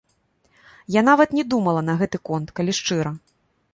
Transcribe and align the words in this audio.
Я 0.95 1.03
нават 1.09 1.37
не 1.39 1.43
думала 1.51 1.81
на 1.91 1.97
гэты 2.01 2.17
конт, 2.31 2.47
калі 2.61 2.71
шчыра. 2.79 3.11